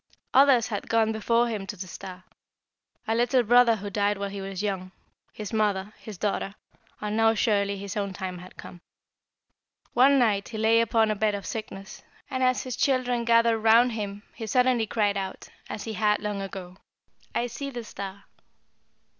Others 0.33 0.69
had 0.69 0.89
gone 0.89 1.11
before 1.11 1.47
him 1.47 1.67
to 1.67 1.77
the 1.77 1.85
star. 1.85 2.23
A 3.07 3.13
little 3.13 3.43
brother 3.43 3.75
who 3.75 3.91
died 3.91 4.17
while 4.17 4.31
he 4.31 4.41
was 4.41 4.63
young 4.63 4.91
his 5.31 5.53
mother 5.53 5.93
his 5.99 6.17
daughter 6.17 6.55
and 6.99 7.15
now 7.15 7.35
surely 7.35 7.77
his 7.77 7.95
own 7.95 8.11
time 8.11 8.39
had 8.39 8.57
come. 8.57 8.81
"One 9.93 10.17
night 10.17 10.49
he 10.49 10.57
lay 10.57 10.81
upon 10.81 11.11
a 11.11 11.15
bed 11.15 11.35
of 11.35 11.45
sickness, 11.45 12.01
and 12.31 12.41
as 12.41 12.63
his 12.63 12.75
children 12.75 13.25
gathered 13.25 13.59
around 13.59 13.91
him 13.91 14.23
he 14.33 14.47
suddenly 14.47 14.87
cried 14.87 15.17
out, 15.17 15.49
as 15.69 15.83
he 15.83 15.93
had 15.93 16.19
long 16.19 16.41
ago, 16.41 16.77
'I 17.35 17.45
see 17.45 17.69
the 17.69 17.83
star.' 17.83 18.23